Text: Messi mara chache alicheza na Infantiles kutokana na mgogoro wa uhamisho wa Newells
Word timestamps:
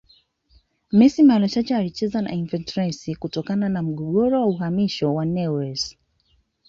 Messi 0.91 1.23
mara 1.23 1.47
chache 1.49 1.75
alicheza 1.75 2.21
na 2.21 2.31
Infantiles 2.33 3.15
kutokana 3.19 3.69
na 3.69 3.81
mgogoro 3.81 4.39
wa 4.41 4.47
uhamisho 4.47 5.13
wa 5.15 5.25
Newells 5.25 5.97